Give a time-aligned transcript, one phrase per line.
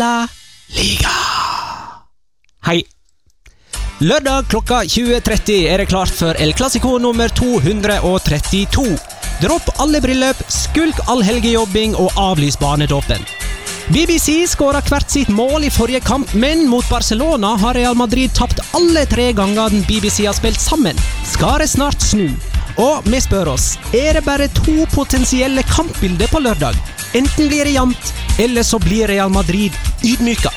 [0.00, 0.26] La
[0.72, 1.12] Liga.
[2.64, 2.78] Hei.
[4.00, 8.86] Lørdag klokka 20.30 er det klart for El Clásico nummer 232.
[9.42, 13.26] Dropp alle bryllup, skulk all helgejobbing og avlys barnedåpen.
[13.92, 18.62] BBC skåra hvert sitt mål i forrige kamp, men mot Barcelona har Real Madrid tapt
[18.78, 20.96] alle tre gangene BBC har spilt sammen.
[21.28, 22.30] Skal det snart snu?
[22.78, 26.76] Og vi spør oss, er det bare to potensielle kampbilder på lørdag?
[27.18, 29.74] Enten blir det jevnt, eller så blir Real Madrid
[30.06, 30.52] ydmyka.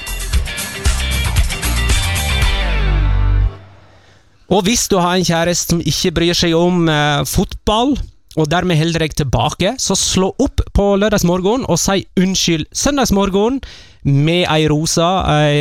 [4.53, 7.95] Og hvis du har en kjæreste som ikke bryr seg om eh, fotball,
[8.37, 13.59] og dermed holder deg tilbake, så slå opp på lørdagsmorgen og si unnskyld søndagsmorgen
[14.03, 15.03] med ei rose,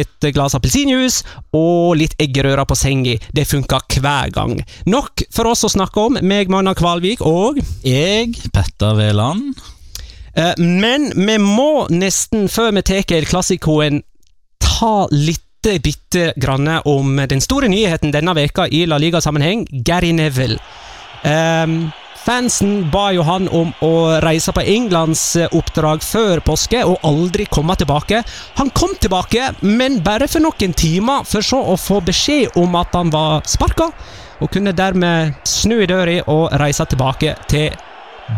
[0.02, 1.23] et glass appelsinjuice
[1.56, 3.16] og litt eggerøre på senga.
[3.34, 4.56] Det funker hver gang.
[4.86, 9.55] Nok for oss å snakke om, meg, Magna Kvalvik og Jeg, Petter Veland.
[10.34, 14.02] Eh, Men vi må nesten, før vi tar klassikoen,
[14.62, 20.58] ta litt bitte grann om den store nyheten denne veka i La Liga-sammenheng, Gary Neville.
[21.22, 21.92] Ehm,
[22.25, 23.92] fansen ba jo han om å
[24.23, 28.23] reise på Englands eh, oppdrag før påske og aldri komme tilbake.
[28.61, 32.95] Han kom tilbake, men bare for noen timer, for så å få beskjed om at
[32.97, 33.91] han var sparka,
[34.42, 37.70] og kunne dermed snu i døra og reise tilbake til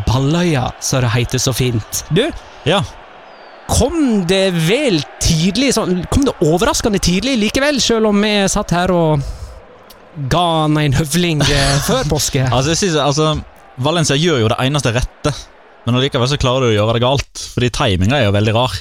[0.08, 2.04] Balløya, som det heter så fint.
[2.10, 2.26] Du,
[2.64, 2.80] Ja,
[3.68, 8.92] kom det vel tidlig sånn, Kom det overraskende tidlig likevel, selv om vi satt her
[8.92, 9.24] og
[10.30, 12.44] ga han en høvling eh, før påske?
[12.54, 13.34] altså, jeg synes, altså
[13.82, 15.32] Valencia gjør jo det eneste rette,
[15.84, 17.46] men allikevel så klarer du å gjøre det galt.
[17.54, 18.76] Fordi timinga er jo veldig rar.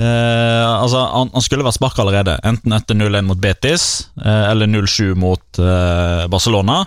[0.00, 3.86] Eh, altså, han, han skulle vært sparka allerede, enten etter 0-1 mot Betis,
[4.22, 6.78] eh, eller 0-7 mot eh, Barcelona,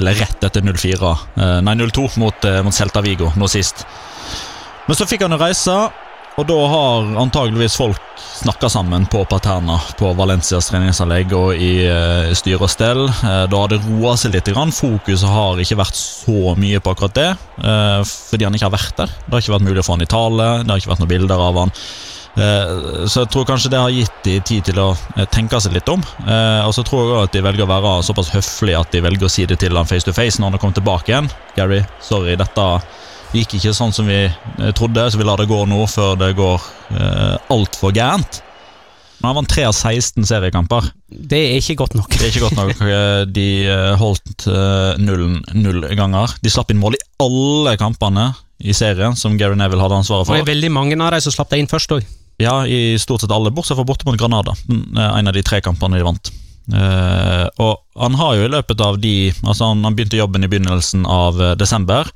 [0.00, 1.12] eller rett etter 0-4.
[1.36, 3.84] Eh, nei, 0-2 mot, eh, mot Celta Vigo nå sist.
[4.88, 5.76] Men så fikk han jo reise,
[6.36, 8.02] og da har antageligvis folk
[8.36, 13.06] snakka sammen på Paterna på Valencias treningsanlegg og i uh, styre og stell.
[13.22, 14.50] Uh, da har det roa seg litt.
[14.52, 14.74] Grann.
[14.74, 17.30] Fokuset har ikke vært så mye på akkurat det,
[17.64, 19.16] uh, fordi han ikke har vært der.
[19.24, 21.14] Det har ikke vært mulig å få han i tale, det har ikke vært noen
[21.14, 21.74] bilder av han.
[22.36, 25.72] Eh, så jeg tror kanskje det har gitt de tid til å eh, tenke seg
[25.76, 26.02] litt om.
[26.26, 29.02] Eh, og så tror jeg også at de velger å være såpass høflige at de
[29.04, 31.30] velger å si det til han face to face når han kommer tilbake igjen.
[31.56, 32.68] Gary, sorry, dette
[33.42, 36.32] gikk ikke sånn som vi eh, trodde, så vi lar det gå nå før det
[36.38, 36.66] går
[36.96, 38.42] eh, altfor gærent.
[39.16, 40.90] Men han vant 3 av 16 seriekamper.
[41.08, 42.10] Det er ikke godt nok.
[42.12, 42.82] Det er ikke godt nok.
[42.84, 44.44] Eh, De eh, holdt
[45.00, 46.34] nullen null ganger.
[46.44, 48.26] De slapp inn mål i alle kampene
[48.60, 50.36] i serien som Gary Neville hadde ansvaret Og for.
[50.36, 52.04] det er veldig mange av dem som slapp deg inn først òg.
[52.40, 54.52] Ja, i stort sett alle, bortsett fra borte mot Granada.
[54.68, 56.32] Eh, En av de tre kampene de vant.
[57.62, 59.12] Og han har jo i løpet av de
[59.46, 62.08] Altså Han, han begynte jobben i begynnelsen av desember,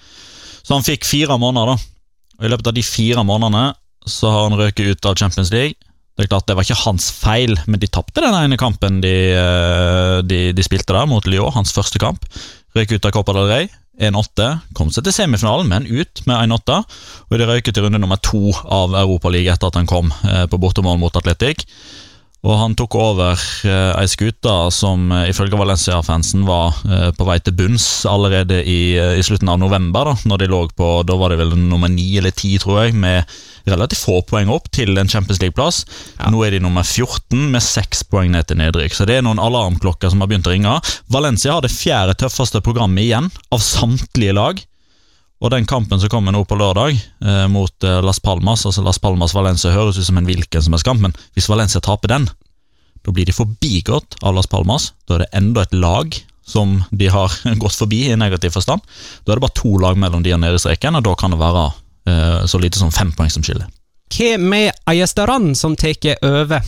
[0.71, 1.75] så han fikk fire måneder.
[1.75, 3.73] da Og I løpet av de fire månedene
[4.07, 5.75] så har han røket ut av Champions League.
[6.15, 9.15] Det er klart det var ikke hans feil, men de tapte den ene kampen de,
[9.35, 12.23] eh, de, de spilte der, mot Lyon, hans første kamp.
[12.79, 13.71] Røk ut av Copa del Rey.
[13.99, 14.47] 1-8.
[14.79, 16.79] Kom seg til semifinalen, men ut med 1-8.
[17.27, 20.63] Og de røyket til runde nummer to av Europaligaen etter at han kom eh, på
[20.63, 21.67] bortemål mot Atletic.
[22.41, 23.37] Og han tok over
[23.69, 28.97] eh, ei skute som eh, ifølge Valencia-fansen var eh, på vei til bunns allerede i,
[28.97, 30.09] eh, i slutten av november.
[30.09, 32.97] Da når de lå på, da var det vel nummer ni eller ti, tror jeg,
[32.97, 33.29] med
[33.69, 35.83] relativt få poeng opp til en Champions League-plass.
[36.33, 38.97] Nå er de nummer 14 med seks poeng ned til nedrykk.
[38.97, 40.79] Så det er noen alarmklokker som har begynt å ringe.
[41.13, 44.65] Valencia har det fjerde tøffeste programmet igjen av samtlige lag.
[45.41, 49.01] Og den kampen som kommer nå på lørdag, eh, mot eh, Las Palmas altså Las
[49.01, 52.27] Palmas-Valencia høres ut som en hvilken som helst kamp, men hvis Valencia taper den,
[53.01, 54.91] da blir de forbigått av Las Palmas.
[55.09, 58.85] Da er det enda et lag som de har gått forbi i negativ forstand.
[59.25, 61.33] Da er det bare to lag mellom de og nede i streken, og da kan
[61.33, 61.65] det være
[62.11, 63.71] eh, så lite som fem poeng som skiller.
[64.11, 65.97] Hva med Ayestaran, som tar
[66.27, 66.67] over?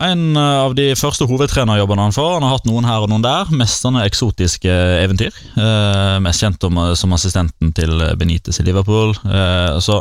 [0.00, 2.32] En eh, av de første hovedtrenerjobbene han får.
[2.38, 3.52] Han har hatt noen her og noen der.
[3.52, 4.72] Mesterne eksotiske
[5.04, 5.36] eventyr.
[5.60, 9.12] Eh, mest kjent om, som assistenten til Benitez i Liverpool.
[9.28, 10.00] Eh, så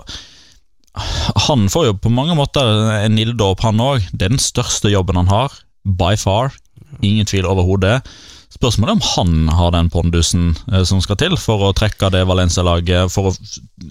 [1.50, 2.66] han får jo på mange måter
[3.04, 4.08] en ilddåp, han òg.
[4.12, 5.54] Det er den største jobben han har.
[5.84, 6.56] By far.
[7.04, 8.00] Ingen tvil overhodet.
[8.50, 12.24] Spørsmålet er om han har den pondusen eh, som skal til for å trekke det
[12.28, 13.36] Valencia-laget, for,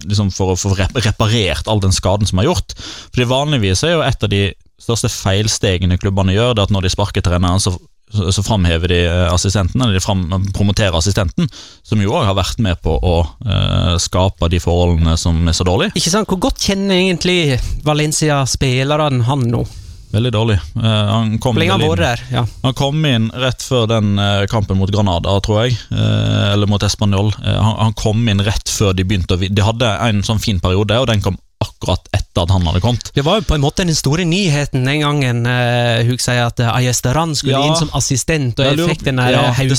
[0.09, 2.75] liksom for å få reparert all den skaden som er gjort.
[3.13, 4.43] Fordi Vanligvis er jo et av de
[4.83, 7.75] største feilstegene klubbene gjør, det er at når de sparker treneren, så,
[8.15, 10.23] så, så framhever de eh, assistenten, eller de fram,
[10.55, 11.51] promoterer assistenten,
[11.83, 15.67] som jo òg har vært med på å uh, skape de forholdene som er så
[15.67, 15.99] dårlige.
[15.99, 16.31] Ikke sant?
[16.31, 19.65] Hvor godt kjenner egentlig Valencia-spillerne han nå?
[20.09, 20.57] Veldig dårlig.
[20.79, 22.23] Uh, han kom inn- der?
[22.33, 22.47] Ja.
[22.63, 25.77] Han kom inn rett før den uh, kampen mot Granada, tror jeg.
[25.91, 27.35] Uh, eller mot Español.
[27.45, 30.97] Han, han kom inn rett før de begynte å De hadde en sånn fin periode,
[30.97, 33.11] og den kom akkurat etter at han hadde kommet.
[33.15, 36.61] Det var jo på en måte den store nyheten den gangen uh, husker sier at
[36.63, 37.67] uh, Ayesteran skulle Ja.
[37.67, 39.79] inn som assistent, og Jeg fikk den der Ja, det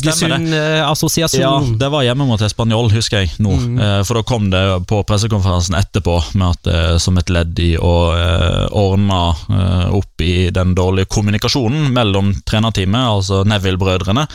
[1.32, 1.40] det.
[1.40, 3.56] Ja, det var hjemme mot Espanol, husker jeg nå.
[3.56, 3.80] Mm.
[3.80, 7.72] Uh, For da kom det på pressekonferansen etterpå med at uh, som et ledd i
[7.78, 14.26] å uh, ordne eh, opp i den dårlige kommunikasjonen mellom trenerteamet, altså Neville-brødrene,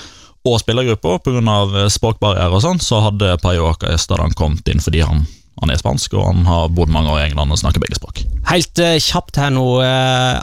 [0.45, 1.89] og spillergruppa pga.
[1.93, 5.25] språkbarrierer og sånn, så hadde Payo Estadan kommet inn fordi han,
[5.63, 8.25] han er spansk, og han har bodd mange år i England og snakker begge språk.
[8.51, 9.67] Helt uh, kjapt her nå.
[9.81, 10.43] Uh,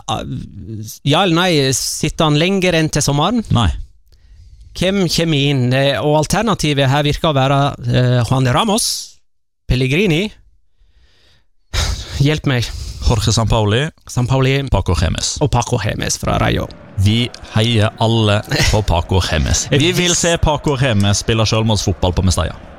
[1.07, 3.43] ja eller nei, sitter han lenger enn til sommeren?
[3.53, 3.69] Nei.
[4.77, 5.65] Hvem kommer inn?
[5.75, 8.87] Eh, og alternativet her virker å være uh, Juan de Ramos,
[9.67, 10.23] Pellegrini
[12.25, 12.71] Hjelp meg.
[13.01, 15.35] Jorge Sampaoli, San Pauli Paco Gemes.
[15.43, 16.67] og Paco Hemes fra Rayo.
[17.01, 17.25] Vi
[17.55, 19.67] heier alle på Paco Gemes.
[19.83, 22.70] Vi vil se Paco Gemes spille selvmordsfotball på Mestalla.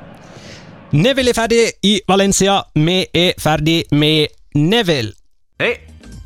[0.93, 2.59] Neville er ferdig i Valencia.
[2.77, 5.15] Vi er ferdig med Neville.
[5.57, 5.71] Hei,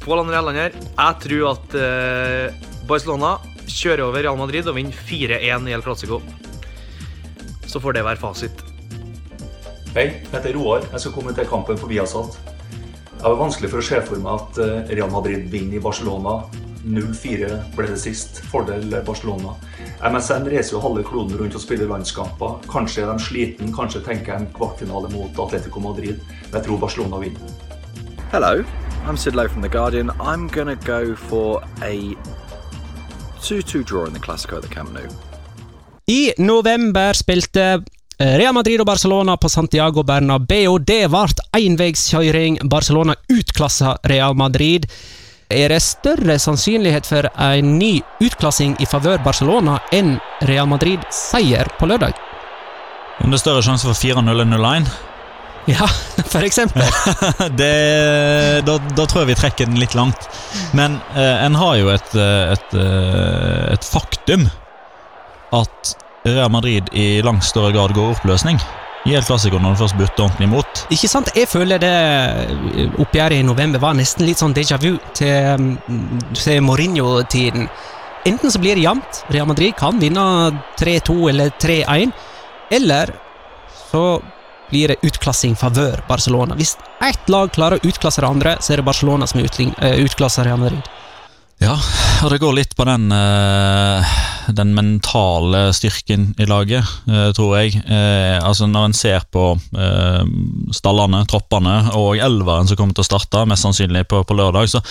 [0.03, 0.73] Pål André Helland her.
[0.75, 3.29] Jeg tror at uh, Barcelona
[3.63, 6.19] kjører over Real Madrid og vinner 4-1 i El Clásico.
[7.63, 8.59] Så får det være fasit.
[9.95, 10.83] Hei, jeg heter Roar.
[10.91, 12.35] Jeg skal kommentere kampen for Viasat.
[13.13, 16.41] Det er vanskelig for å se for meg at eh, Real Madrid vinner i Barcelona.
[16.85, 18.41] 0-4 ble det sist.
[18.51, 19.53] Fordel Barcelona.
[20.01, 22.59] MSN reiser jo halve kloden rundt og spiller landskamper.
[22.71, 26.19] Kanskje er de sliten, kanskje tenker en kvartfinale mot Atletico Madrid.
[26.47, 27.55] Men jeg tror Barcelona vinner.
[28.31, 28.63] Hello,
[29.07, 30.11] I'm Sid Lowe from The Guardian.
[30.19, 32.15] I'm going to go for a
[33.41, 35.07] 2 2 draw in the Classico at the Camp Nou.
[36.07, 37.63] I november spilte
[38.17, 40.77] eh, Real Madrid og Barcelona på Santiago Bernabeu.
[40.79, 41.25] Det ble
[41.59, 42.61] enveiskjøring.
[42.69, 44.87] Barcelona utklassa Real Madrid.
[45.47, 50.17] Er det større sannsynlighet for en ny utklassing i favør Barcelona enn
[50.49, 52.17] Real Madrid-seier på lørdag?
[53.23, 54.89] Om det er større sjanse for 4-0 enn 0-1,
[55.71, 55.87] Ja,
[56.31, 56.83] for eksempel.
[57.59, 57.71] det,
[58.67, 60.27] da, da tror jeg vi trekker den litt langt.
[60.75, 64.47] Men eh, en har jo et, eh, et, eh, et faktum
[65.55, 65.95] at
[66.27, 68.59] Real Madrid i langt større grad går oppløsning
[69.15, 70.81] El Clásico når du først butter ordentlig imot.
[70.91, 71.29] Ikke sant?
[71.37, 76.33] Jeg føler det eh, oppgjøret i november var nesten litt sånn déjà vu til, mm,
[76.35, 77.69] til Mourinho-tiden.
[78.27, 80.25] Enten så blir det jevnt, Real Madrid kan vinne
[80.79, 82.11] 3-2 eller 3-1,
[82.75, 83.13] eller
[83.87, 84.19] så
[84.67, 86.57] blir det utklassing favør Barcelona.
[86.59, 86.75] Hvis
[87.07, 90.59] ett lag klarer å utklasse det andre, så er det Barcelona som eh, utklasser Real
[90.59, 90.83] Madrid.
[91.57, 91.73] Ja,
[92.21, 94.09] og det går litt på den, eh,
[94.53, 97.81] den mentale styrken i laget, eh, tror jeg.
[97.81, 99.57] Eh, altså Når en ser på
[100.71, 104.81] stallene, troppene og elveren som kommer til å starte, mest sannsynlig på, på lørdag, så,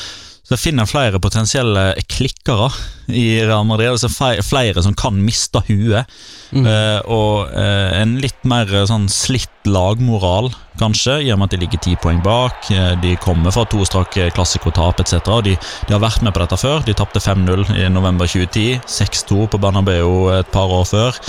[0.47, 2.69] så jeg finner flere potensielle klikkere
[3.11, 3.91] i Real Madrid.
[3.91, 4.07] Altså
[4.47, 6.07] flere som kan miste huet.
[6.55, 11.57] Eh, og eh, en litt mer eh, sånn slitt lagmoral, kanskje, i og med at
[11.57, 12.71] de ligger ti poeng bak.
[13.03, 15.19] De kommer fra to strake klassikotap etc.
[15.43, 16.87] de, de har vært med på dette før.
[16.87, 21.21] De tapte 5-0 i november 2010, 6-2 på Bernabeu et par år før.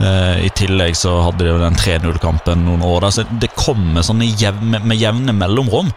[0.00, 4.30] I tillegg så hadde de jo den 3-0-kampen noen år der, så det kommer sånne
[4.30, 5.92] jevne, med, med jevne mellomrom.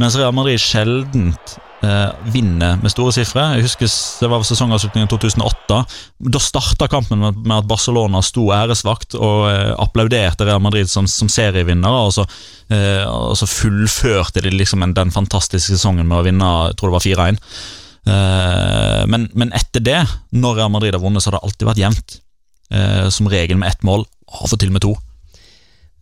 [0.00, 3.44] Mens Real Madrid sjeldent eh, vinner med store sifre.
[3.56, 5.78] Jeg husker det var sesongavslutningen 2008.
[6.34, 11.30] Da starta kampen med, at Barcelona sto æresvakt og eh, applauderte Real Madrid som, som
[11.32, 12.04] serievinnere.
[12.08, 12.26] Og så,
[12.72, 16.92] eh, og så fullførte de liksom en, den fantastiske sesongen med å vinne jeg tror
[16.92, 17.42] det var 4-1.
[18.06, 20.02] Eh, men, men etter det,
[20.36, 22.20] når Real Madrid har vunnet, så har det alltid vært jevnt.
[22.70, 24.96] Eh, som regel med ett mål, av og til med to.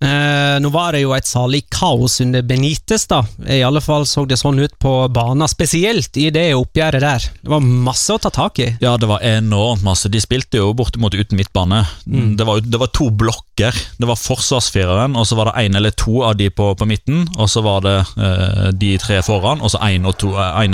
[0.04, 3.22] Eh, nå var det jo et salig kaos under Benitez, da.
[3.48, 7.28] I alle fall så det sånn ut på banen, spesielt i det oppgjøret der.
[7.40, 8.68] Det var masse å ta tak i.
[8.84, 10.10] Ja, det var enormt masse.
[10.12, 11.84] De spilte jo bortimot uten midtbane.
[12.04, 13.74] Det, var, det var to blokker.
[13.98, 17.24] Det var forsvarsfireren, og så var det én eller to av de på, på midten.
[17.38, 20.04] Og så var det eh, de tre foran, og så én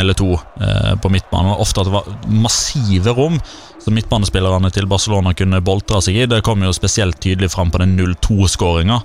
[0.01, 1.59] eller to eh, på midtbanen.
[1.61, 3.39] Ofte at det var massive rom
[3.81, 6.29] som midtbanespillerne til Barcelona kunne boltre seg i.
[6.29, 9.01] Det kom jo spesielt tydelig fram på den 0-2-skåringa.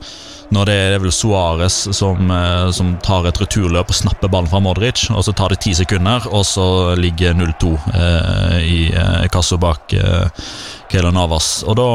[0.53, 4.61] Når det er vel Suárez som, eh, som tar et returløp og snapper ballen fra
[4.61, 6.67] Modric, og så tar det ti sekunder, og så
[6.99, 10.43] ligger 0-2 eh, i eh, kassa bak eh,
[10.91, 11.63] Keylor Navas.
[11.65, 11.89] Og da,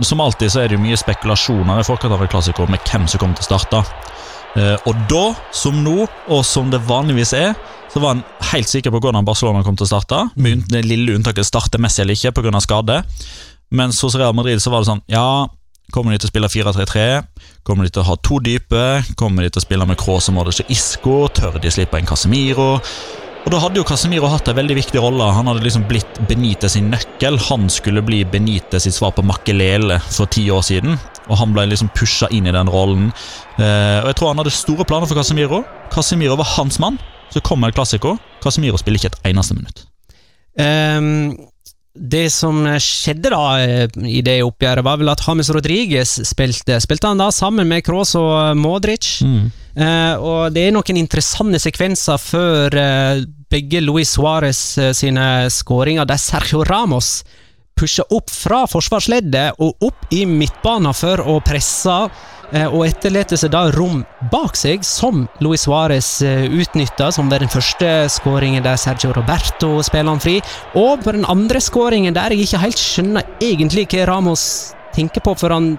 [0.00, 3.10] som alltid, så er det jo mye spekulasjoner i forkant av en klassiker med hvem
[3.10, 3.84] som kommer til å starte.
[4.56, 7.52] Eh, og da, som nå, og som det vanligvis er,
[7.92, 10.22] så var han helt sikker på hvordan Barcelona kom til å starte.
[10.40, 12.60] Med det lille unntaket starte Messi eller ikke pga.
[12.60, 13.02] skade.
[13.70, 15.48] Mens hos Real Madrid så var det sånn Ja,
[15.90, 17.06] kommer de til å spille 4-3-3?
[17.66, 19.02] Kommer de til å ha to dype?
[19.18, 21.26] Kommer de til å spille med Kroos og Modric Isco?
[21.34, 22.76] Tør de slippe inn Casemiro?
[23.46, 25.26] Og da hadde jo Casemiro hatt en veldig viktig rolle.
[25.30, 27.38] Han hadde liksom blitt Benitez sin nøkkel.
[27.46, 30.98] Han skulle bli Benitez sitt svar på Makelele for ti år siden.
[31.26, 33.10] Og han ble liksom pusha inn i den rollen.
[33.58, 35.64] Eh, og Jeg tror han hadde store planer for Casemiro.
[35.92, 36.98] Casemiro var hans mann.
[37.34, 38.18] Så kommer El klassiker.
[38.42, 39.84] Casemiro spiller ikke et eneste minutt.
[40.56, 41.34] Um,
[41.96, 46.78] det som skjedde da eh, i det oppgjøret, var vel at James Rodriguez spilte.
[46.84, 49.16] Spilte han da sammen med Kroos og Modric.
[49.76, 56.08] Eh, og det er noen interessante sekvenser før eh, begge Luis Suárez eh, sine skåringer,
[56.08, 57.20] der Sergio Ramos
[57.76, 61.96] pusher opp fra forsvarsleddet og opp i midtbanen for å presse,
[62.52, 64.02] eh, og etterlater seg da rom
[64.32, 69.76] bak seg, som Luis Suárez eh, utnytta, som ved den første skåringen der Sergio Roberto
[69.84, 70.38] spiller han fri,
[70.74, 74.46] og på den andre skåringen der jeg ikke helt skjønner egentlig hva Ramos
[74.96, 75.74] tenker på, for han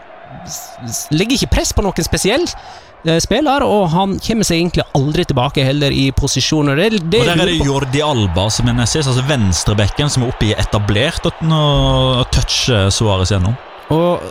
[1.11, 5.65] legger ikke press på noen spesiell eh, spiller, og han kommer seg egentlig aldri tilbake
[5.67, 6.79] heller i posisjoner.
[6.79, 10.33] Det, det Og Der er det Jordi Alba som er nessis, altså venstrebekken som er
[10.33, 13.57] oppe i etablert, og toucher Suárez gjennom.
[13.93, 14.23] Og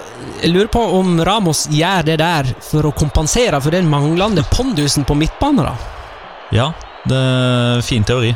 [0.42, 5.06] jeg lurer på om Ramos gjør det der for å kompensere for den manglende pondusen
[5.08, 5.94] på midtbanen, da.
[6.52, 6.66] Ja,
[7.08, 8.34] det er fin teori.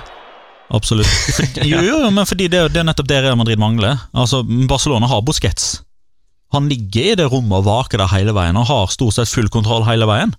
[0.70, 1.10] Absolutt.
[1.34, 4.04] For, jo, jo, jo, men fordi det, det er nettopp det Real Madrid mangler.
[4.14, 5.80] Altså, Barcelona har Busquets.
[6.52, 9.49] Han ligger i det rommet og vaker der hele veien og har stort sett full
[9.52, 10.33] kontroll hele veien.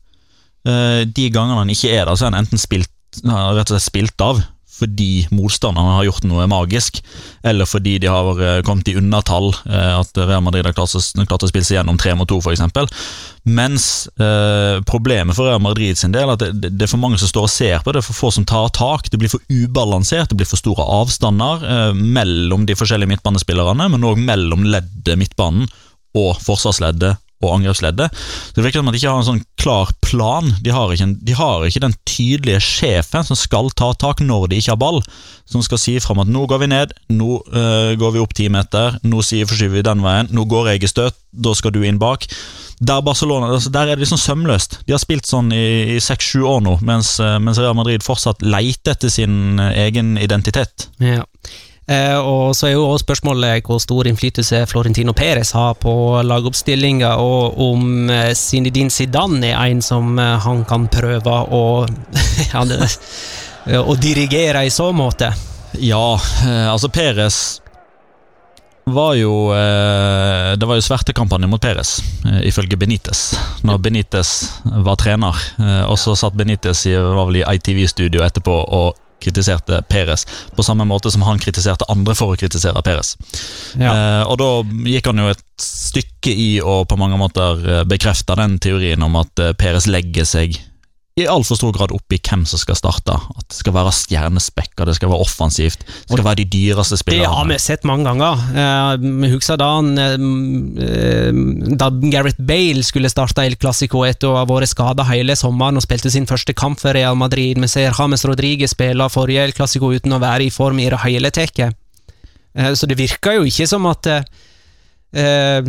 [0.67, 2.91] Eh, De gangene han ikke er der, så er han enten spilt,
[3.25, 4.43] rett og slett spilt av
[4.81, 7.03] fordi motstanderne har gjort noe magisk,
[7.45, 11.49] eller fordi de har eh, kommet i undertall, eh, at Real Madrid har klart, å-
[11.51, 12.63] spille seg gjennom tre mot to, f.eks.
[13.45, 13.85] Mens
[14.89, 17.53] problemet for Real Madrid sin del er at det, er for mange som står og
[17.53, 20.49] ser på, det er for få som tar tak, det blir for ubalansert, det blir
[20.49, 25.69] for store avstander mellom de forskjellige midtbanespillerne, men òg mellom leddet midtbanen
[26.17, 28.13] og forsvarsleddet og angrepsleddet.
[28.13, 30.51] Så Det virker som at de ikke har en sånn klar plan.
[30.61, 34.61] De har ikke, de har ikke den tydelige sjefen som skal ta tak når de
[34.61, 35.01] ikke har ball,
[35.49, 38.47] som skal si fram at nå går vi ned, nå øh, går vi opp ti
[38.53, 41.81] meter, nå sier forskyver vi den veien, nå går jeg i støt, da skal du
[41.83, 42.27] inn bak.
[42.81, 44.79] Der altså der er det liksom sømløst.
[44.87, 48.95] De har spilt sånn i seks-sju år nå, mens, eh, mens Real Madrid fortsatt leter
[48.95, 50.89] etter sin eh, egen identitet.
[50.97, 51.25] Ja.
[51.91, 55.93] Eh, og så er jo også spørsmålet hvor stor innflytelse Florentino Perez har på
[56.23, 61.63] lagoppstillinga, og om eh, Zinedine Zidane er en som eh, han kan prøve å,
[62.53, 62.79] ja, det,
[63.81, 65.33] å dirigere i så måte.
[65.79, 66.19] Ja,
[66.67, 67.61] altså Peres
[68.91, 73.21] var jo Det var jo svertekampanje mot Peres, eh, ifølge Benitez.
[73.63, 74.31] Når Benitez
[74.63, 75.37] var trener.
[75.87, 80.25] Og så satt Benitez i, i ITV-studio etterpå og kritiserte Peres,
[80.55, 83.15] på samme måte som han kritiserte andre for å kritisere Peres.
[83.77, 83.93] Ja.
[83.93, 84.49] Eh, og da
[84.89, 89.19] gikk han jo et stykke i å på mange måter eh, bekrefte den teorien om
[89.21, 90.57] at eh, Peres legger seg
[91.19, 93.11] i altfor stor grad opp i hvem som skal starte.
[93.11, 97.25] At det skal være stjernespekka, det skal være offensivt, det skal være de dyreste Det
[97.27, 98.39] har vi sett mange ganger.
[98.55, 99.71] Eh, Vi husker da,
[100.05, 101.31] eh,
[101.75, 105.83] da Gareth Bale skulle starte El Clásico etter å ha vært skada hele sommeren og
[105.83, 107.59] spilte sin første kamp for Real Madrid.
[107.59, 111.03] Vi ser James Rodriguez spille forrige El Clásico uten å være i form i det
[111.03, 111.59] hele tatt.
[112.55, 115.61] Eh, Så det virker jo ikke som at eh,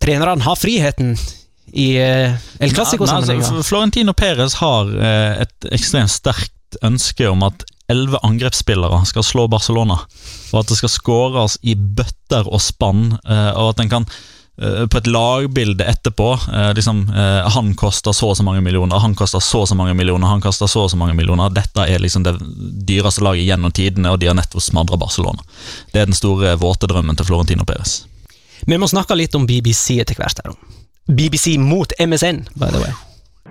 [0.00, 1.18] trenerne har friheten
[1.72, 3.44] i eh, El Clásico-sammenhengen.
[3.44, 9.48] altså, Florentino Perez har eh, et ekstremt sterkt ønske om at elleve angrepsspillere skal slå
[9.52, 9.98] Barcelona,
[10.52, 14.08] og at det skal skåres i bøtter og spann, eh, og at en kan
[14.54, 16.28] på et lagbilde etterpå
[16.78, 17.08] liksom,
[17.56, 20.44] Han koster så og så mange millioner, han koster så og så mange millioner, han
[20.44, 21.50] koster så og så mange millioner.
[21.50, 22.36] Dette er liksom det
[22.86, 25.42] dyreste laget gjennom tidene, og de har nettopp smadra Barcelona.
[25.90, 28.04] Det er den store våte drømmen til Florentino Perez.
[28.62, 30.38] Vi må snakke litt om BBC etter hvert.
[30.46, 30.54] her.
[31.06, 32.92] BBC mot MSN, by the way.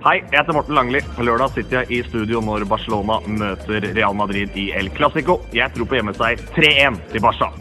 [0.04, 1.00] Hei, jeg heter Morten Langli.
[1.22, 5.38] Lørdag sitter jeg i studio når Barcelona møter Real Madrid i El Clásico.
[5.54, 7.52] Jeg tror på hjemmeseier 3-1 til Barca.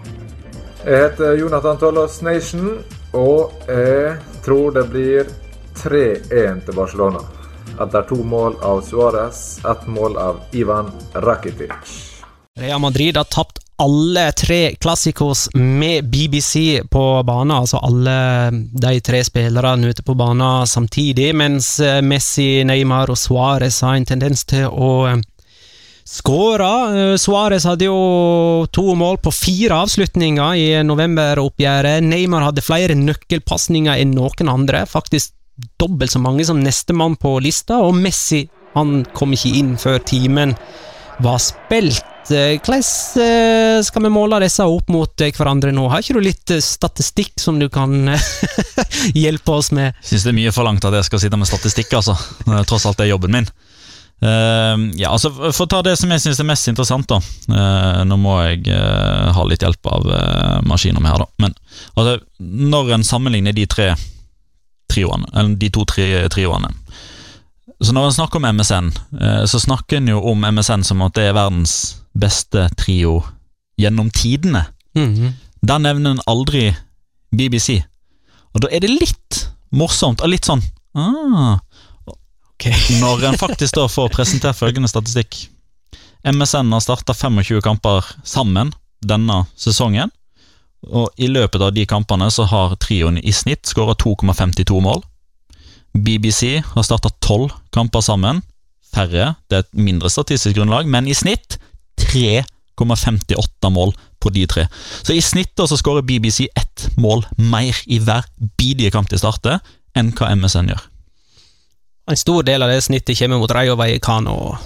[0.81, 2.81] Jeg heter Jonathan Tollos Nation,
[3.13, 5.29] og jeg tror det blir
[5.77, 7.21] 3-1 til Barcelona.
[7.77, 11.93] Etter to mål av Suárez, ett mål av Ivan Rakitic.
[12.59, 18.15] Real Madrid har tapt alle tre klassikos med BBC på banen, altså alle
[18.71, 24.05] de tre spillerne ute på banen samtidig, mens eh, Messi, Neymar og Suárez har en
[24.07, 25.21] tendens til å eh,
[26.05, 26.71] skåre.
[26.93, 32.05] Eh, Suárez hadde jo to mål på fire avslutninger i novemberoppgjøret.
[32.05, 35.33] Neymar hadde flere nøkkelpasninger enn noen andre, faktisk
[35.81, 40.55] dobbelt så mange som nestemann på lista, og Messi han kom ikke inn før timen
[41.21, 42.12] var spilt.
[42.31, 42.83] Eh, Hvordan
[43.23, 45.89] eh, skal vi måle disse opp mot eh, hverandre nå?
[45.91, 48.13] Har ikke du litt statistikk som du kan
[49.23, 49.97] hjelpe oss med?
[50.05, 52.15] Syns det er mye forlangt at jeg skal sitte med statistikk, altså.
[52.69, 53.49] Tross alt det er jobben min.
[54.23, 57.17] Uh, ja, altså For å ta det som jeg syns er mest interessant, da.
[57.51, 60.07] Uh, nå må jeg uh, ha litt hjelp av
[60.63, 61.27] maskina mi her, da.
[61.43, 61.57] Men
[61.97, 63.89] altså, når en sammenligner de tre
[64.93, 66.71] trioene, eller de to tri trioene.
[67.83, 68.89] Så når en snakker om MSN,
[69.49, 71.73] så snakker en jo om MSN som at det er verdens
[72.13, 73.21] beste trio
[73.77, 74.65] gjennom tidene.
[74.95, 75.33] Mhm.
[75.63, 76.75] Der nevner en aldri
[77.31, 77.83] BBC.
[78.53, 80.61] Og da er det litt morsomt og litt sånn
[80.93, 81.57] ah,
[82.53, 82.75] okay.
[83.01, 85.47] Når en faktisk da får presentert følgende statistikk.
[86.23, 88.71] MSN har starta 25 kamper sammen
[89.03, 90.11] denne sesongen.
[90.83, 95.03] Og i løpet av de kampene så har trioen i snitt skåra 2,52 mål.
[95.93, 98.41] BBC har starta 12 kamper sammen.
[98.93, 101.57] Færre, det er et mindre statistisk grunnlag, men i snitt
[101.99, 104.67] 3,58 mål på de tre.
[105.03, 108.23] Så i snitt så skårer BBC ett mål mer i hver
[108.57, 109.59] bidige kamp de starter,
[109.95, 110.83] enn hva MSN gjør.
[112.11, 114.57] En stor del av det snittet kommer mot Rayo Vallecano.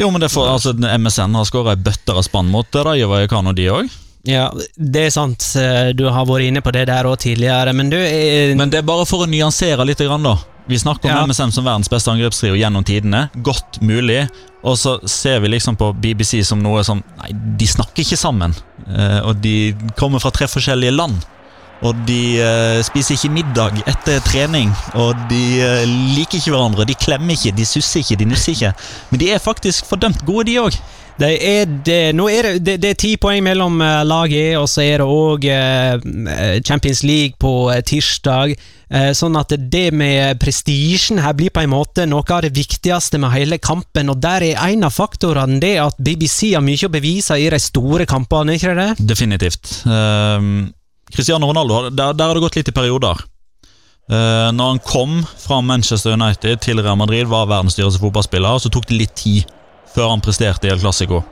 [0.00, 3.52] Jo, men det får, altså, MSN har skåra ei bøtte av spann mot Rayo Vallecano,
[3.56, 3.88] de òg.
[4.28, 5.44] Ja, det er sant.
[5.56, 8.52] eh, Du har vært inne på det der òg tidligere, men du eh...
[8.56, 10.34] Men det er bare for å nyansere litt, da.
[10.68, 11.26] Vi snakker om Ja.
[11.26, 13.28] MSN som verdens beste angrepstrio gjennom tidene.
[13.42, 14.28] Godt mulig.
[14.66, 18.54] Og så ser vi liksom på BBC som noe som Nei, de snakker ikke sammen.
[18.86, 21.16] Eh, og de kommer fra tre forskjellige land.
[21.86, 24.72] Og de eh, spiser ikke middag etter trening.
[25.00, 25.86] Og de eh,
[26.16, 26.88] liker ikke hverandre.
[26.88, 28.74] De klemmer ikke, de susser ikke, de nusser ikke.
[29.10, 30.76] Men de er faktisk fordømt gode, de òg.
[31.20, 34.68] Det er, det, er det, det, det er ti poeng mellom uh, lag E, og
[34.72, 35.48] så er det òg
[36.64, 38.54] Champions League på eh, tirsdag.
[38.90, 43.20] Eh, sånn at det med prestisjen her blir på en måte noe av det viktigste
[43.22, 44.10] med hele kampen.
[44.10, 47.60] Og der er en av faktorene det at BBC har mye å bevise i de
[47.62, 48.90] store kampene, ikke det?
[49.12, 49.76] Definitivt.
[49.86, 50.66] Uh,
[51.14, 53.22] Cristiano Ronaldo, der, der har det gått litt i perioder.
[54.10, 58.72] Uh, når han kom fra Manchester United til Real Madrid, var verdens dyreste fotballspiller, så
[58.74, 59.56] tok det litt tid
[59.94, 61.22] før han presterte i El Clásico.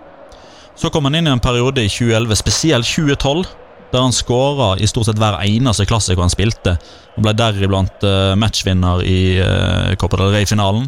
[0.79, 3.47] Så kom han inn i en periode i 2011, spesielt 2012,
[3.93, 6.77] der han skåra i stort sett hver eneste klassiker han spilte.
[7.17, 10.87] Han ble deriblant uh, matchvinner i uh, Copa del Rey-finalen.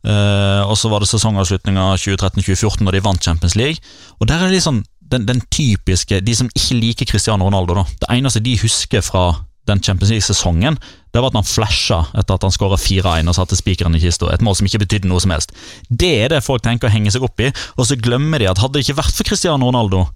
[0.00, 3.84] Eh, og så var det sesongavslutninga 2013-2014 da de vant Champions League.
[4.18, 7.84] Og der er det liksom den, den typiske De som ikke liker Cristiano Ronaldo, da.
[8.00, 9.24] Det eneste de husker fra
[9.68, 10.78] den Champions League-sesongen,
[11.12, 14.30] det var at han flasha etter at han skåra 4-1 og satte spikeren i kista.
[14.32, 15.52] Et mål som ikke betydde noe som helst.
[15.90, 18.58] Det er det folk tenker å henge seg opp i, og så glemmer de at
[18.62, 20.06] hadde det ikke vært for Cristiano Ronaldo,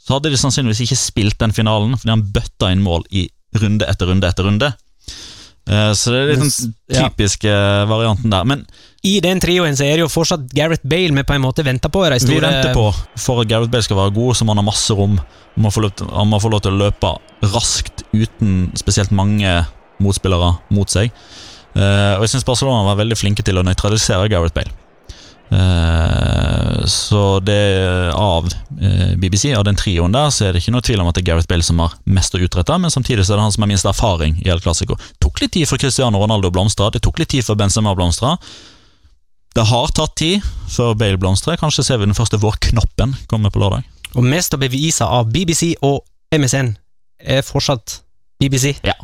[0.00, 3.28] så hadde de sannsynligvis ikke spilt den finalen, fordi han bøtta inn mål i
[3.60, 4.72] runde etter runde etter runde.
[5.70, 7.08] Eh, Så det er litt den Ja.
[7.08, 7.50] typiske
[7.86, 8.44] varianten der.
[8.44, 8.66] Men
[9.04, 11.88] I den trioen så er det jo fortsatt Gareth Bale vi på en måte venter
[11.92, 12.02] på.
[12.18, 12.34] Store...
[12.34, 14.90] vi venter på For at Gareth Bale skal være god, så må han ha masse
[14.96, 15.18] rom.
[15.56, 15.70] Han må
[16.40, 17.12] få lov til å løpe
[17.52, 19.60] raskt uten spesielt mange
[20.00, 21.10] motspillere mot seg.
[21.76, 24.72] Eh, og jeg syns Barcelona var veldig flinke til å nøytralisere Gareth Bale.
[25.50, 27.60] Eh, så det
[28.14, 28.46] av
[28.80, 31.24] eh, BBC, av den trioen der, så er det ikke noe tvil om at det
[31.24, 33.66] er Gareth Bale som har mest å utrette, men samtidig så er det han som
[33.66, 34.98] har minst erfaring i El Clásico.
[35.22, 38.36] Tok litt tid for Cristiano Ronaldo å blomstre, det tok litt tid for Benzema blomstra.
[39.54, 41.58] Det har tatt tid før Bale blomstrer.
[41.58, 43.82] Kanskje ser vi den første vårknoppen komme på lørdag.
[44.14, 46.76] Og mest å bevise av BBC og MSN
[47.22, 48.00] er fortsatt
[48.40, 48.76] BBC.
[48.84, 48.94] Ja,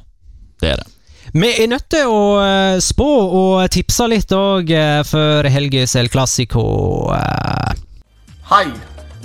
[0.60, 0.86] Det er det.
[1.34, 3.06] Vi er nødt til å eh, spå
[3.40, 4.70] og tipse litt òg
[5.04, 6.62] før helgas El Clásico.
[7.12, 7.74] eh.
[8.50, 8.70] Hei,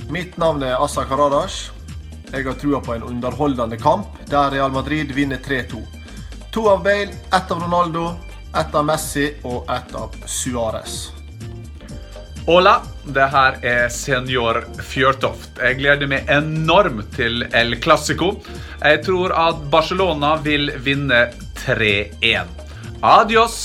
[0.10, 1.70] mitt navn er Assa Karadas.
[2.34, 5.82] Jeg har trua på en underholdende kamp der Real Madrid vinner 3-2.
[6.52, 8.16] To av Bale, ett av Ronaldo,
[8.56, 11.12] ett av Messi og ett av Suárez.
[12.42, 15.60] Hola, det her er senior Fjørtoft.
[15.62, 18.32] Jeg gleder meg enormt til El Clásico.
[18.82, 21.28] Jeg tror at Barcelona vil vinne
[21.62, 22.50] 3-1.
[23.06, 23.60] Adios!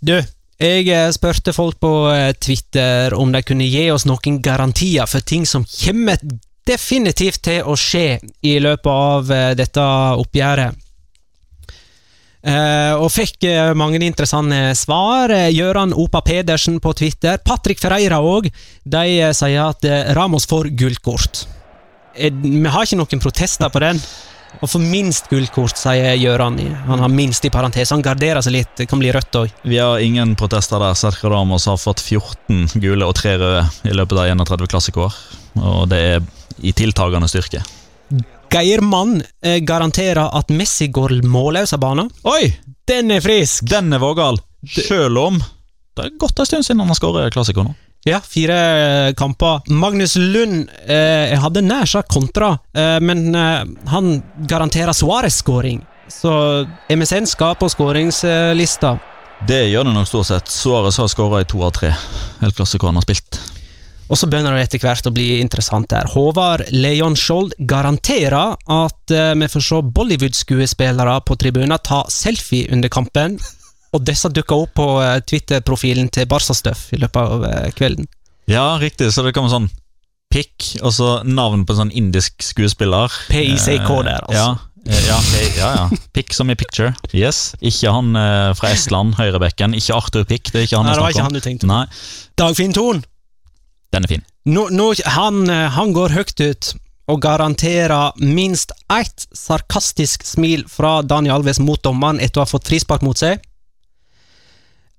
[0.00, 0.14] Du,
[0.56, 5.20] jeg eh, spurte folk på eh, Twitter om de kunne gi oss noen garantier for
[5.20, 6.24] ting som kommer
[6.64, 8.16] definitivt til å skje
[8.48, 9.84] i løpet av eh, dette
[10.24, 10.80] oppgjøret.
[12.42, 15.30] Eh, og fikk eh, mange interessante svar.
[15.30, 18.48] Eh, Gøran Opa Pedersen på Twitter, Patrick Ferreira òg,
[18.82, 21.44] de sier at Ramos får gullkort.
[22.18, 24.02] Vi har ikke noen protester på den.
[24.60, 26.58] Og for minst gullkort, sier Gøran.
[26.84, 27.94] Han har minst i parentes.
[27.94, 28.74] Han garderer seg litt.
[28.76, 29.54] Det kan bli rødt òg.
[29.64, 30.98] Vi har ingen protester der.
[30.98, 35.16] Sergio Ramos har fått 14 gule og 3 røde i løpet av 31 klassikår,
[35.62, 36.20] Og det er
[36.60, 37.62] i tiltagende styrke.
[38.52, 42.10] Geir Mann eh, garanterer at Messi går målløs av banen.
[42.28, 42.50] Oi!
[42.88, 43.64] Den er frisk!
[43.70, 44.40] Den er vågal!
[44.68, 45.38] Selv om
[45.96, 47.72] det er gått en stund siden han har skåret klassiker nå.
[48.04, 48.56] Ja, fire
[49.08, 49.62] eh, kamper.
[49.70, 53.62] Magnus Lund eh, hadde nær sagt kontra, eh, men eh,
[53.92, 54.12] han
[54.50, 55.80] garanterer Suárez-skåring.
[56.12, 56.32] Så
[56.92, 58.96] MSN skal på skåringslista.
[59.48, 60.50] Det gjør det nok stort sett.
[60.52, 61.94] Suárez har skåra i to av tre
[62.42, 63.40] Helt han har spilt.
[64.12, 66.04] Og så begynner det etter hvert å bli interessant der.
[66.12, 72.92] Håvard Leon Skjold garanterer at eh, vi får se Bollywood-skuespillere på tribunen ta selfie under
[72.92, 73.38] kampen,
[73.92, 78.10] og disse dukker opp på eh, Twitter-profilen til Barca Stuff i løpet av eh, kvelden.
[78.52, 79.08] Ja, riktig.
[79.14, 79.70] Så det kommer sånn
[80.32, 83.16] pikk, og så navn på en sånn indisk skuespiller.
[83.32, 84.36] PICK der, altså.
[84.36, 85.16] Ja, ja,
[85.56, 86.02] ja, ja.
[86.12, 86.90] Pikk som i picture.
[87.16, 87.54] Yes.
[87.64, 88.12] Ikke han
[88.58, 89.76] fra Estland, høyrebekken.
[89.78, 90.50] Ikke Arthur Pikk.
[90.50, 91.82] Det er ikke han Nei, det var ikke han du tenkte på.
[92.42, 93.04] Dagfinn Thon,
[93.92, 94.24] den er fin.
[94.48, 96.72] nå, nå, han, eh, han går høyt ut
[97.10, 102.70] og garanterer minst ett sarkastisk smil fra Daniel Alves mot dommeren etter å ha fått
[102.70, 103.42] frispark mot seg.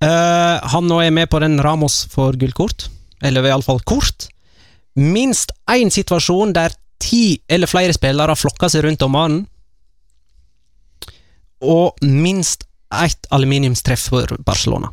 [0.03, 2.89] Uh, han nå er med på den Ramos for gullkort,
[3.23, 4.27] eller iallfall kort.
[4.99, 9.45] Minst én situasjon der ti eller flere spillere flokker seg rundt dommeren.
[11.63, 14.91] Og minst ett aluminiumstreff for Barcelona.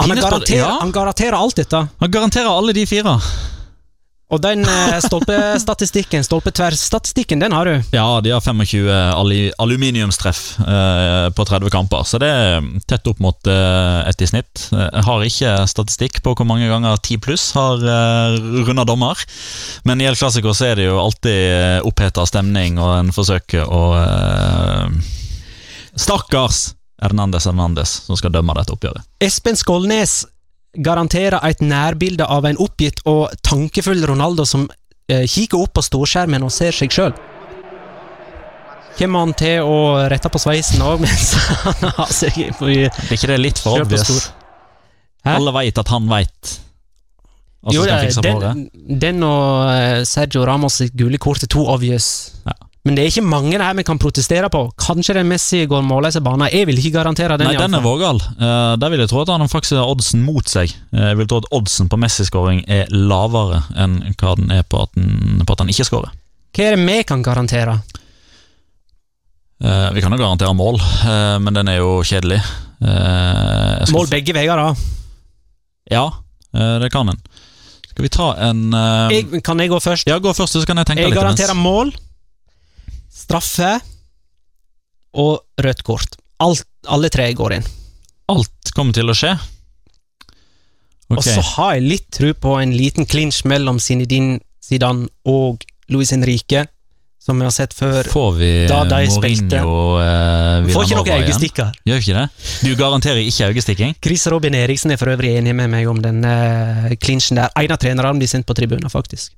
[0.00, 0.76] Han, garanterer, ja.
[0.80, 1.86] han garanterer alt dette.
[2.00, 3.18] Han garanterer alle de fire.
[4.30, 7.72] Og den eh, stolpestatistikken, stolpetverrstatistikken, den har du.
[7.90, 8.86] Ja, de har 25
[9.58, 14.68] aluminiumstreff eh, på 30 kamper, så det er tett opp mot eh, ett i snitt.
[14.70, 18.38] Eh, Jeg har ikke statistikk på hvor mange ganger 10 pluss har eh,
[18.70, 19.18] runda dommer,
[19.82, 23.84] men i El Clásico er det jo alltid eh, oppheta stemning, og en forsøker å
[23.98, 25.00] eh,
[25.98, 26.68] Stakkars
[27.00, 29.06] Hernandez Hernandez som skal dømme dette oppgjøret.
[29.24, 30.22] Espen Skålnes
[30.76, 34.68] garanterer et nærbilde av en oppgitt og tankefull Ronaldo som
[35.10, 37.14] eh, kikker opp på storskjermen og ser seg sjøl.
[38.98, 39.76] Kommer han til å
[40.12, 41.32] rette på sveisen òg mens
[41.64, 44.28] han har seg Er ikke det litt for obvious?
[45.24, 45.36] Hæ?
[45.36, 46.58] Alle veit at han veit.
[47.70, 47.84] Jo,
[48.24, 48.68] den,
[49.00, 52.06] den og eh, Sergio Ramos sitt gule kort er to obvious.
[52.46, 52.54] Ja.
[52.84, 54.62] Men det er ikke mange det her vi kan protestere på.
[54.80, 56.46] Kanskje den Messi går målløs i banen.
[56.48, 57.50] Jeg vil ikke garantere den.
[57.50, 58.22] Nei, den er vågal.
[58.40, 60.72] Uh, der vil jeg tro at han faktisk har oddsen mot seg.
[60.94, 64.80] Uh, jeg vil tro at oddsen på Messi-skåring er lavere enn hva den er på
[64.86, 66.16] at, den, på at han ikke skårer.
[66.56, 67.76] Hva er det vi kan garantere?
[69.60, 72.40] Uh, vi kan jo garantere mål, uh, men den er jo kjedelig.
[72.80, 74.72] Eh, Mål begge veier, da.
[75.90, 76.04] Ja,
[76.54, 77.18] eh, det kan en.
[77.90, 80.08] Skal vi ta en eh, kan jeg gå først?
[80.08, 81.18] Ja, gå først, så kan jeg tenke Jeg litt.
[81.18, 81.66] Jeg garanterer mens.
[81.66, 81.92] mål,
[83.20, 83.76] straffe
[85.20, 86.18] og rødt kort.
[86.40, 87.66] Alt, alle tre går inn.
[88.30, 89.34] Alt kommer til å skje.
[91.10, 96.12] Og så har jeg litt tro på en liten clinch mellom Zinedine Zidane og Luis
[96.14, 96.62] Henrique,
[97.20, 98.06] som vi har sett før.
[98.08, 99.58] Får vi Da de spilte.
[99.66, 101.74] Mourinho uh, Får ikke noe øyestikker.
[101.90, 102.26] Gjør ikke det?
[102.62, 103.96] Du garanterer ikke øyestikking?
[104.04, 107.50] Chris Robin Eriksen er for øvrig enig med meg om den uh, clinchen der.
[107.58, 109.34] En av trenerne blir sendt på tribunen, faktisk.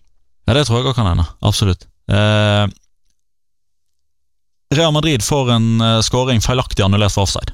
[0.46, 1.24] Ja, det tror jeg òg kan hende.
[1.46, 1.86] Absolutt.
[2.10, 2.64] Eh,
[4.72, 7.52] Real Madrid får en uh, scoring feilaktig annullert for offside.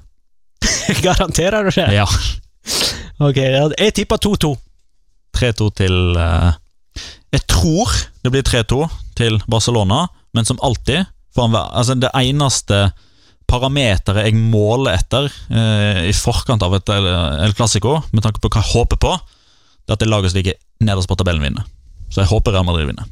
[1.07, 1.89] Garanterer du det?
[1.95, 2.07] Ja.
[3.19, 4.55] Ok, jeg tipper 2-2.
[5.39, 6.55] 3-2 til eh,
[7.35, 7.93] Jeg tror
[8.25, 8.81] det blir 3-2
[9.19, 11.07] til Barcelona, men som alltid
[11.39, 12.89] altså Det eneste
[13.47, 18.65] parameteret jeg måler etter eh, i forkant av et El Clásico, med tanke på hva
[18.65, 19.13] jeg håper på,
[19.87, 21.69] det er at det laget som ligger nederst på tabellen, vinner.
[22.11, 23.07] Så jeg håper Real Madrid vinner.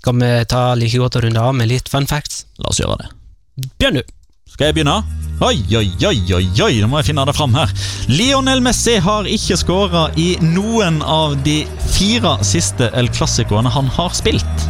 [0.00, 2.46] Skal vi ta like godt å runde av med litt fun facts?
[2.56, 3.10] La oss gjøre det.
[3.76, 4.04] Begynn du!
[4.48, 4.94] Skal jeg begynne?
[5.44, 7.70] Oi, oi, oi, oi, oi, nå må jeg finne det fram her.
[8.08, 14.16] Lionel Messi har ikke skåra i noen av de fire siste El Clásicoene han har
[14.16, 14.64] spilt.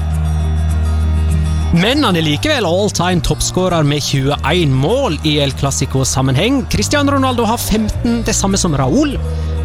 [1.78, 6.64] Men han er likevel all time toppskårer med 21 mål i El Clásico-sammenheng.
[6.74, 9.14] Cristiano Ronaldo har 15, det samme som Raúl.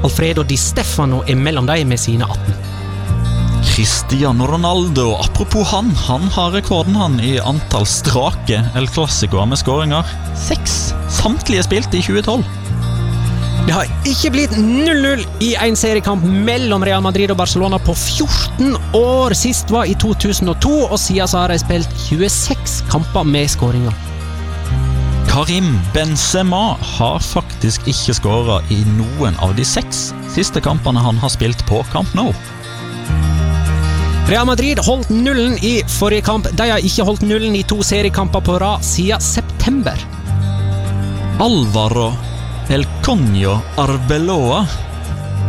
[0.06, 2.75] Alfredo Di Stefano er mellom dem med sine 18.
[3.65, 10.13] Cristiano Ronaldo, apropos han, han har rekorden han i antall strake El Clásicoer med skåringer.
[10.47, 10.93] Seks.
[11.12, 12.43] Samtlige spilt i 2012.
[13.65, 18.75] Det har ikke blitt 0-0 i en seriekamp mellom Real Madrid og Barcelona på 14
[18.99, 19.34] år.
[19.34, 23.95] Sist var i 2002, og siden så har de spilt 26 kamper med skåringer.
[25.32, 31.34] Karim Benzema har faktisk ikke skåra i noen av de seks siste kampene han har
[31.34, 32.30] spilt på Camp Nou.
[34.26, 36.48] Real Madrid holdt nullen i forrige kamp.
[36.58, 40.00] De har ikke holdt nullen i to seriekamper på rad siden september.
[41.46, 42.08] Alvaro
[42.74, 44.64] El Conio Arbeloa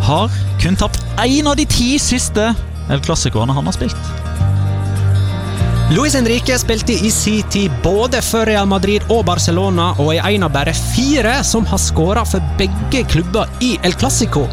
[0.05, 2.51] har kun tapt én av de ti siste
[2.93, 4.13] El Clásicoene han har spilt.
[5.97, 10.45] Luis Henrique spilte i sin tid både for Real Madrid og Barcelona, og er en
[10.45, 14.45] av bare fire som har skåra for begge klubber i El Clásico.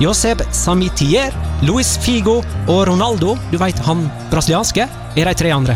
[0.00, 2.38] Josep Samitier, Luis Figo
[2.72, 5.74] og Ronaldo, du veit han brasilianske, er de tre andre.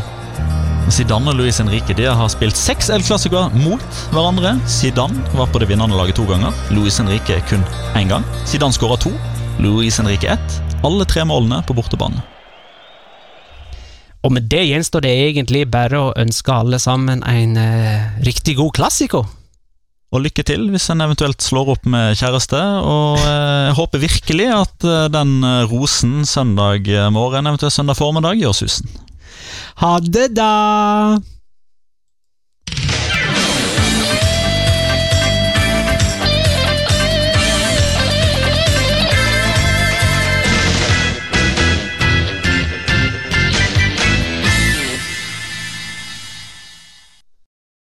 [0.88, 4.54] Zidane og Luis Henrique de har spilt seks el-klassikere mot hverandre.
[4.68, 6.56] Zidane var på det vinnende laget to ganger.
[6.72, 7.64] Luis Henrique kun
[8.00, 8.24] én gang.
[8.48, 9.12] Zidane skåra to.
[9.60, 10.60] Luis Henrique ett.
[10.84, 12.20] alle tre målene på bortebane.
[14.24, 18.72] Og med det gjenstår det egentlig bare å ønske alle sammen en eh, riktig god
[18.76, 19.24] klassiko.
[20.14, 22.60] Og lykke til hvis en eventuelt slår opp med kjæreste.
[22.86, 28.38] Og eh, jeg håper virkelig at eh, den eh, rosen søndag morgen, eventuelt søndag formiddag,
[28.38, 28.90] gjør susen.
[29.82, 30.52] Ha det, da!